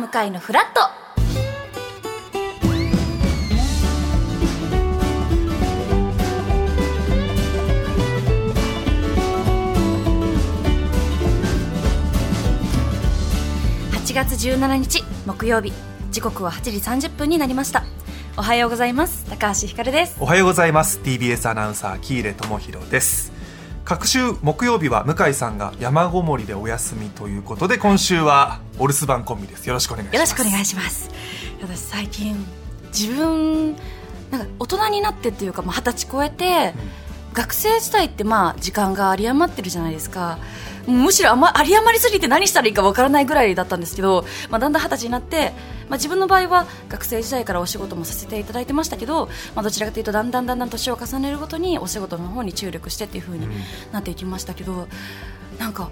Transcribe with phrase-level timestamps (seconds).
[0.00, 0.80] 向かいのフラット。
[13.92, 15.72] 8月17日木曜日。
[16.10, 17.84] 時刻は8時30分になりました。
[18.36, 19.26] おはようございます。
[19.28, 20.16] 高橋ひかるです。
[20.18, 20.98] おはようございます。
[21.00, 23.39] TBS アナウンサー喜入智弘です。
[23.90, 29.66] 各週木曜日は向井さんが山ごもりでお休みということで今週はお留守番コンビです。
[29.66, 30.14] よろしくお願いします。
[30.14, 31.10] よろしくお願いします。
[31.60, 32.36] 私最近
[32.96, 33.74] 自分
[34.30, 40.38] なんか大人になってっていうか二十、歳超えて、うん、学生時代ってまあ時間が有り余ってるじゃないですか。
[40.86, 45.52] むしろあま有り余りすぎて何したらいいかわからないぐらいだったんですけど、まあ、だんだん二十歳になって、
[45.88, 53.46] まあ、自分の場合は学生時代からお仕事もさせていただいてましたけど、まあ、どちらかというとだんだんだんだん年を重ねるごとにお仕事の方に注力してっていう風に
[53.92, 54.88] なっていきましたけど、うん、
[55.58, 55.90] なんか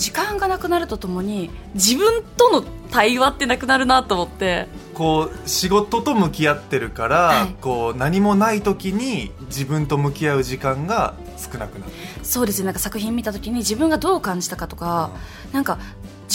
[0.00, 4.66] 時間がなくなるとともに自分との対話ってなくなるなと思って。
[4.94, 11.92] こう仕事と向き合ってるから、はい、こう何もない時に自分と向き合う時間が少なくなる。
[12.22, 12.64] そうですね。
[12.64, 15.10] なんか作品見た時に自分がどう感じたかとか、
[15.48, 15.78] うん、なんか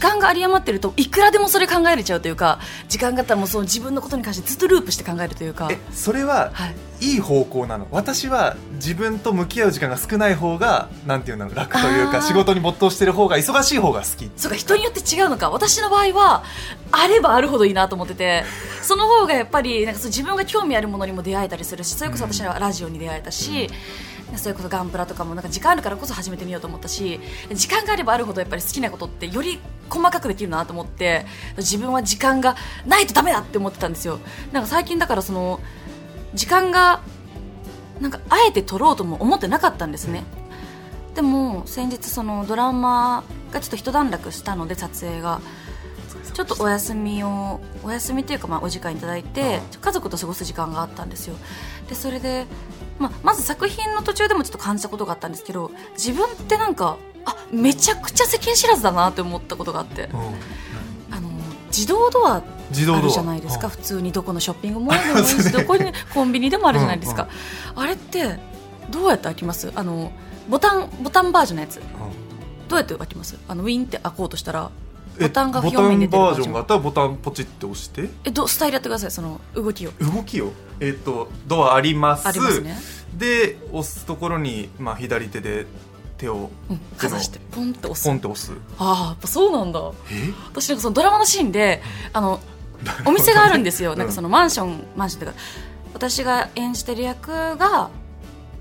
[0.00, 5.68] 時間が有り余ってるといくらでもそれ考えれちゃうというか時間があったらもうその自分のことに関してずっとループして考えるというか。
[5.70, 6.68] えそれは、は
[7.02, 7.86] い、いい方向なの？
[7.90, 14.30] 私は自分と向き合う時間が少ない方がなんていうの楽というか仕事に没頭してる方が忙しい方が好き。
[14.36, 15.50] そうか人によって違うのか。
[15.50, 16.44] 私の場合は
[16.92, 18.44] あればあるほどいいなと思ってて。
[18.80, 27.20] その方がやっぱりなんかそう自分が興味あるものにも出会えたりするしそれこそ私はラジオに出会えたし、うんそれこそガンプラとかもなんか時間あるからこそ始めてみようと思ったし
[27.52, 34.18] 時間があればあるほどやっぱり好きなことってより細かくできるなと思って自分は時間がないとダメだって思ってたんですよ。
[34.52, 35.60] なんか最近だからその
[36.34, 37.02] 時間が
[38.00, 40.24] なんかあえて撮ろうとも思ってなかったんですね。
[41.14, 45.40] でも先日そのドラマがちょっと一段落したので撮影が。
[46.32, 51.34] ちょっとお休みをお休みというかまあお時間いただいて家族と過ごす時間があったんですよ。
[51.88, 52.46] でそれで
[53.00, 60.20] まあ、まず作品の途中でもちょっと感じたことがあったんですけど自分ってなんかあめちゃくちゃ世間知らずだなって思ったことがあって、うん、
[61.16, 61.30] あの
[61.68, 62.42] 自動ドアあ
[63.00, 67.28] るじゃないですか、普通にどこのショッピングモール でもいいしどこにコンビニでもあるじゃないですか、
[67.74, 68.38] うんうん、あれって
[68.90, 69.72] どうやって開きます？
[69.74, 70.12] あの
[70.48, 71.84] ボタンボタンバージョンのやつ、うん、
[72.68, 73.36] どうやって開きます？
[73.48, 74.70] あのウィンって開こうとしたら
[75.18, 78.08] ボタンが表面に出てるバージョンがあったらボタンポチって押して？
[78.24, 79.10] えどスタイルやってください。
[79.10, 79.90] その動きを。
[80.00, 80.52] 動きを？
[80.80, 82.24] えっ、ー、とドアあります。
[82.24, 82.76] ますね。
[83.16, 85.66] で押すところに、まあ、左手で
[86.16, 88.04] 手を、うん、かざしてポンって押す。
[88.04, 88.52] ポンって押す。
[88.78, 89.80] ああやっぱそうなんだ。
[90.52, 91.82] 私なんかそのドラマのシーンで
[92.12, 92.40] あの
[93.04, 95.38] お店があるんですよ、なんかそのマンションマンションというか
[95.92, 97.90] 私が演じてる役が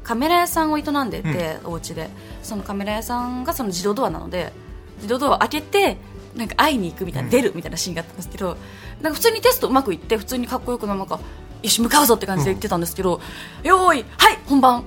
[0.03, 2.09] カメラ屋さんを営んでて、うん、お家で。
[2.49, 4.51] そのカメラ屋さんがその自動ドアなので
[4.97, 5.97] 自動ドアを開けて
[6.35, 8.57] なんか会いに行くみたいな、出るみたいなシーンがあったんですけど
[9.01, 11.19] なんか普通にテストうまくいって普通にかっこよくなんか
[11.61, 13.21] よし向かうぞって感じで言ってたんですけど、
[13.63, 14.83] うん、よーいはい本番。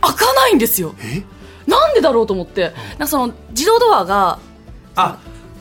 [0.00, 0.94] 開かないんですよ。
[1.66, 4.38] なんでだろうと思って、うん、なんかその自動ドアが
[4.96, 5.18] あ、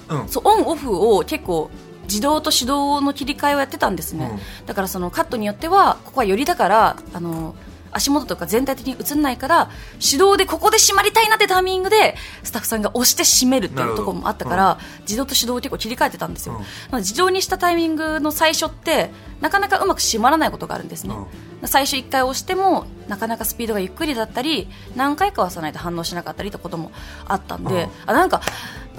[0.09, 1.71] うん、そうオンオフを結構
[2.03, 7.55] 自動と手動の切り替えをやってたんですね、うん、だからそのカットによってはここは寄りだからあの
[7.93, 16.61] 足元とか全体的に映らないから手動でここで閉まりたいなってタイミングでスタッフさんが押して閉めるっていうところもあったから、うん、自動と手動を結構切り替えてたんですよ、
[16.91, 19.09] うん、自動にしたタイミングの最初って
[19.41, 21.15] なかなかうまく閉まらないことがあるんですね、
[21.61, 26.91] うん、最初1回押してもなかなかスピードがゆっくりだったり何回か押さないと反応しなかったりってことも
[27.25, 28.41] あったんで、あなんか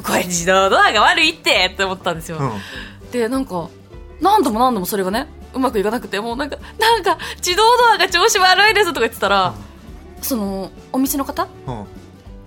[0.03, 2.41] これ自動ドアが悪いってって思ったんですよ、
[3.13, 3.71] でなんか
[4.21, 9.55] 何度も何度もそれがねうまくいかなくてもうなんかなんか自動ドアが調子悪いですとか言ってたら、
[10.17, 11.85] うん、そのお店の方、うん、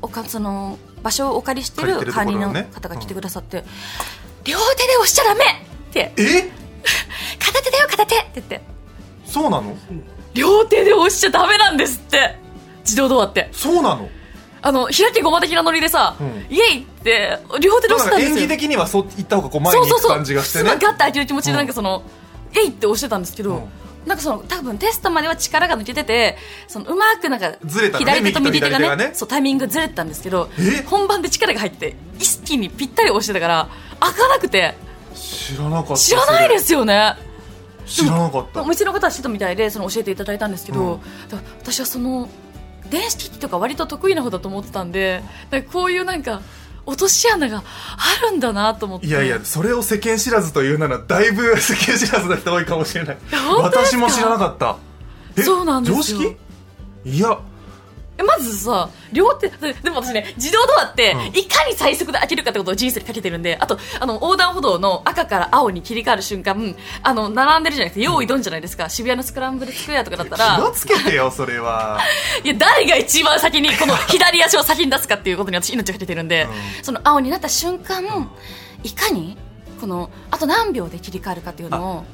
[0.01, 3.63] おかその場所をお借りしてる管理の方が来てくださって、ね
[4.39, 5.43] うん、両手で押しちゃダメ
[5.89, 6.11] って。
[6.17, 6.51] え？
[7.39, 8.61] 片手だよ片手って言って。
[9.25, 9.75] そうなの？
[10.33, 12.37] 両手で押しちゃダメなんですって。
[12.81, 13.49] 自動ドアって。
[13.51, 14.09] そうなの？
[14.61, 18.37] あの開きごま的なノリでさ、うん、イエイって両手で押してたんですよ。
[18.37, 20.69] 演技的にはそういった方がこう前に行く感じがしてね。
[20.69, 20.91] そうそうそう。
[20.91, 23.63] ガッて開ける気持ちでなんかその、うんえいって押してたんですけど、うん、
[24.05, 27.53] なんかその多分テストまでは力が抜けててそのうまくなんか
[27.97, 30.49] 左手と右手がね、ね、そうタイミングずれてたんですけど
[30.85, 34.75] 本番で力が入って一気にぴったり押してたから開かなくて。
[35.15, 37.15] 知らなかった知らないですよね。
[37.87, 38.61] 知らなかった。
[38.61, 40.99] お店の方は知ったみたいでその教えていただいたんですけど、うん、
[41.59, 42.29] 私はその
[42.89, 45.23] 電子機器とか割と得意な方だと思ってたんで
[45.73, 46.41] こういうなんか
[46.87, 49.07] 落とし穴があるんだなと思って。
[49.07, 53.17] いやいやそれを世間知らずというならだいぶ 世間知らずな人多いかもしれない。
[53.61, 54.77] 私も知らなかった。
[55.43, 56.37] そうなんです常識？
[57.05, 57.46] いやえ
[58.23, 61.37] まずさ両手ででも私ね自動ドアって、うん。
[61.37, 71.99] いかに最速で開けるかってことを人生にかけてるんであとあの横断歩道の赤から青に切り替わる瞬間あの並んでるじゃなくて用意どんじゃないですか、渋谷のスクランブルスクエアとかだった気をらつけてよそれは。
[72.43, 76.83] いや誰が一番先にこの左足を先に出すかっていうことに私命がかけてるんで、うん。
[76.83, 78.29] その青になった瞬間
[78.83, 79.37] いかに
[79.79, 82.05] このあと何秒で切り替わるかっていうのを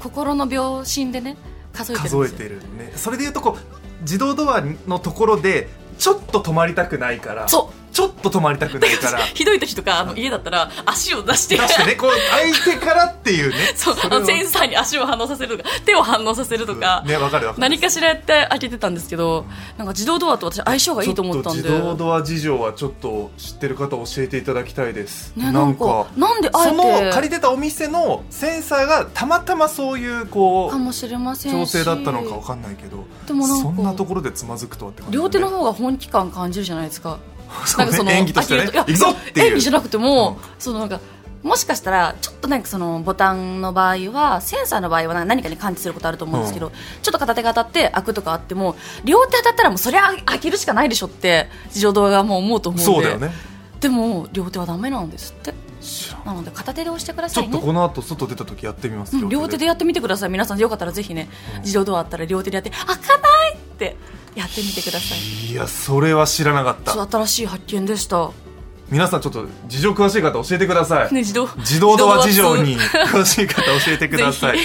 [0.00, 1.36] 心の秒針でね
[1.72, 2.22] 数えてるんですよ。
[2.22, 2.92] 数えてるね。
[2.96, 5.68] それでいうとこう自動ドアのところで
[5.98, 7.48] ちょっと止まりたくないから。
[7.48, 7.79] そう。
[7.92, 9.18] ちょっと止まりたくないから。
[9.18, 11.56] ひどい時とかあの家だったら足を出して。
[11.56, 11.94] 出してね。
[11.96, 12.10] こう
[12.54, 13.56] 相手からっていうね。
[13.74, 17.60] そうあのセンサーに足を反応させるとか手を反応させるとか、ねわかるわかる。
[17.60, 19.46] 何かしらやって開けてたんですけど
[19.76, 21.62] なんか自動ドアと私相性がいいと思ったんで。
[21.62, 31.58] ちょっと自動ドア事情はちょっと知ってる方教えていただきたいです、ね、なんかなんであえその借りててたお店のセンサーがたまたまそういうこうかもしれませんし。
[31.58, 35.24] 調整だったのかわかんないけどでもなんかそんなところでつまずくとはって感じだね。
[35.24, 37.18] 両手の方が本気感感じるじゃないですか
[37.78, 38.70] なんかその演技としてね。
[38.72, 40.36] 行くぞって演技じゃなくても、うん。
[40.58, 41.00] そのなんか
[41.42, 46.70] もしかしたらちょっとなんかそのボタンの場合はセンサーの場合は何かに感知することあると思うんですけど、
[47.02, 52.84] ちょっと片手が当たって開くとかあっても両手当たったらもうそれは開けるしかないでしょって自動ドアがもう思うと思うんで。
[52.84, 53.30] そうだよね。
[53.80, 55.54] でも両手はダメなんですって。
[56.26, 57.54] なので片手で押してくだちさいね。
[57.54, 59.28] ょっとこの後外出た時やってみます、うん。
[59.30, 60.28] 両手でやってみてください。
[60.28, 61.62] 皆さんよかったらぜひね、うん。
[61.62, 63.96] 自動ドアあったら両手でやって開かないって
[64.40, 65.52] やってみてください。
[65.52, 67.06] いやそれは知らなかった。
[67.06, 68.30] 新しい発見でした。
[68.90, 74.58] 皆さんちょっと事情詳しい方教えてください、ね自動自動ドア事情に詳しい方教えてください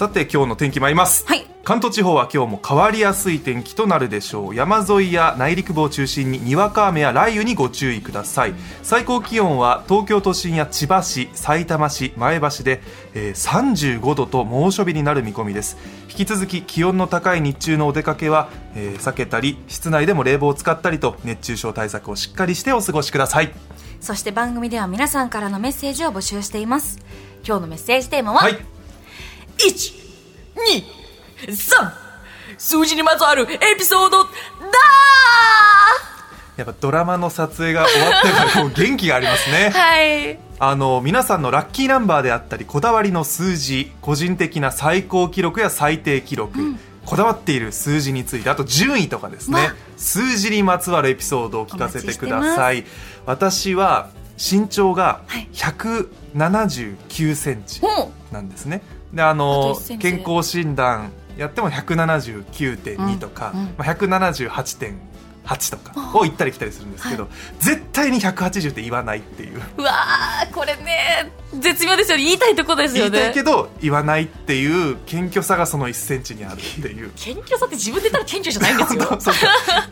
[0.00, 1.26] さて今日の天気参ります。
[1.26, 1.44] はい。
[1.62, 4.54] 関東地方は今日も変わりやすい天気となるでしょう。
[4.54, 8.54] 山沿いや内陸部を中心ににわか雨や雷雨にご注意ください。
[8.82, 12.80] 最高気温は東京都心や千葉市埼玉市前橋で、
[13.12, 15.76] えー35度と猛暑日になる見込みです。
[16.08, 23.52] 引き続き気温の高い日中のお出かけは、えー避けたり室内でも冷房を使ったりと熱中症対策をしっかりしてお過ごしください。
[24.00, 26.98] そして番組では皆さんからのメッセージを募集しています。
[27.46, 28.69] 今日のメッセージテーマは、はい
[31.46, 31.92] 123
[32.56, 34.30] 数字にまつわるエピソードだ
[36.56, 39.70] やっぱドラマの撮影が終わってから こう元気がありますね。
[39.72, 40.38] ーはい。
[40.58, 46.58] あの皆さんのラッキーナンバーであったりこだわりの数字個人的な最高記録や最低記録、
[47.06, 52.84] こだわっている数字についてあと順位とかですね、まあ数字にまつわるエピソードを聞かせてください。
[53.24, 55.48] 私は身長がはい。
[55.54, 63.66] 179センチほなんですねでああのと1センチ健康診断やっても179.2とか、うんうん。
[63.66, 67.28] まあ、178.8とかを行ったり来たりするんですけど、
[67.58, 69.56] 絶対に180って言わないっていう。
[69.56, 72.24] ううわーこれね絶妙ですよね。
[72.24, 77.10] 言いたいとこです言いたいよねけど言わないっていう謙虚さがその1センチにあるっていう。
[77.16, 79.18] 謙虚さって自分で言ったら謙虚じゃないんですよ。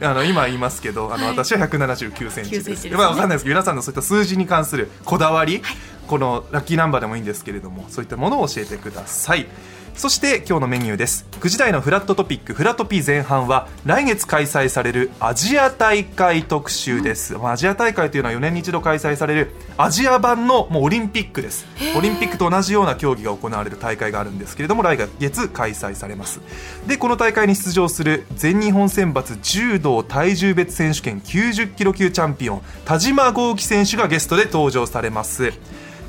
[0.11, 1.37] あの今言いますけどあの、はい。
[1.37, 2.65] 私は179センチ9です。
[2.65, 2.97] センチですね。
[2.97, 5.63] まあ、わかんないですけど皆さんのそういった数字に関するこだわり、
[6.09, 9.47] このラッキーナンバーでもいいんですけれどもそういったものを教えてください。
[9.95, 11.27] そして今日のメニューです。
[11.41, 21.67] 9時台のフラットトピックフラトピー前半は来月開催されるアジア大会特集です、まあアジア大会というのは4年に一度開催されるアジア版のもうオリンピックです。
[21.97, 26.41] オリンピックと同じような競技が行われる大会があるんですけれども来月開催されます。
[26.87, 35.53] でこの大会に出場する全日本選抜柔道体重別選手権90キロ級チャンピオン田島豪輝選手がゲストで登場されます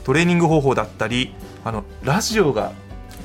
[0.03, 2.71] トレーニング方法だったりあのラジオが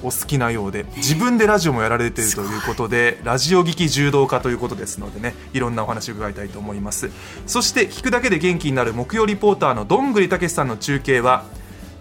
[0.02, 7.10] お好きなようで自分でラジオもやられているということでラジオ劇柔道家ということですのでねいろんなお話を伺いたいと思います。
[7.46, 11.44] そして聞くだけで元気になる木曜リポーターのどんぐりたけしさんの中継は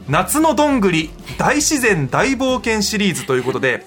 [0.09, 3.85] 夏のどんぐり大自然大冒険シリーズということで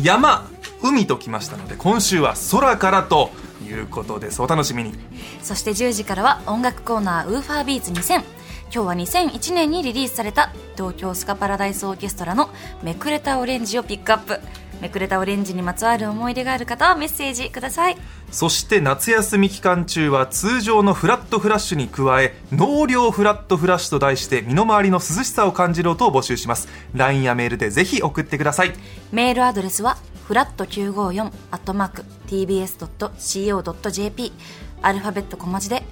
[0.00, 0.48] 山
[0.82, 3.30] 海ときましたので今週は空からと
[3.66, 4.40] いうことです。
[4.42, 4.94] お楽しみに。
[5.42, 8.43] そして10時からは音楽コーナーウーファービーツ2000
[8.74, 12.50] 今日は2001年にリリースされた東京スカパラダイスオーケストラの
[12.82, 14.40] めくれたオレンジをピックアップ。
[14.80, 17.96] めくれたオレンジにまつわる思い出がある方はメッセージください。
[18.32, 26.66] そして夏休み期間中は通常のフラットフラッシュに加え納涼フラットフラッシュと題して身の回りの涼しさを感じる音を募集します。
[26.94, 28.72] LINE やメールでぜひ送ってください。
[29.12, 34.32] メールアドレスはフラット954アットマーク tbs.co.jp
[34.82, 35.84] アルファベット小文字で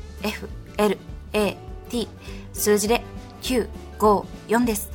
[0.76, 2.08] FLAT
[2.52, 3.02] 数字で
[3.42, 4.90] 954です。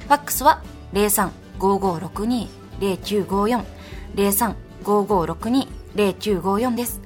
[0.00, 3.64] ファックスは0355620954
[4.16, 7.00] 0355620954です。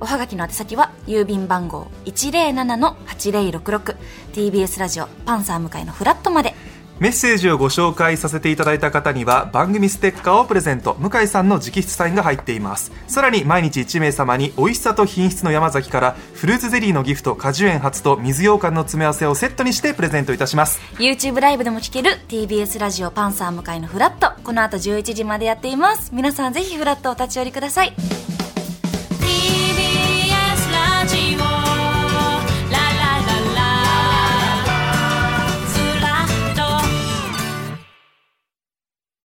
[0.00, 6.54] おはがきの宛先は郵便番号 107-8066TBS ラジオパンサー向かいのフラットまで。
[7.00, 10.96] メッセージをご紹介させていただいた方には番組ステッカーをプレゼント。
[10.98, 12.92] 向井さんの直筆サインが入っています。
[13.08, 20.78] さらに毎日1名様に美味しさと品質の山崎からフルーツゼリーのギフト果樹園初と水羊羹の詰め合わせをセットにしてプレゼントいたします。
[20.98, 24.38] YouTube ライブでも聴ける TBS ラジオパンサー向井のフラット。
[24.44, 26.10] この後11時までやっています。
[26.12, 27.94] 皆さんぜひフラットお立ち寄りください。